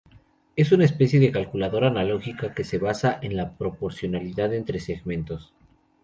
[0.55, 5.53] Es una especie de calculadora analógica que se basa en la proporcionalidad entre segmentos.